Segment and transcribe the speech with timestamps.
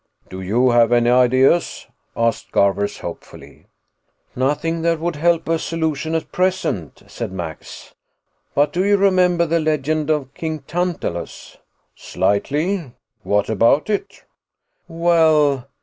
[0.29, 1.85] "Do you have any ideas?"
[2.17, 3.67] asked Garvers hopefully.
[4.35, 7.93] "Nothing that would help a solution at present," said Max.
[8.55, 11.57] "But do you remember the legend of King Tantalus?"
[11.95, 12.93] "Slightly.
[13.23, 14.23] What about it?"
[14.87, 15.67] "Well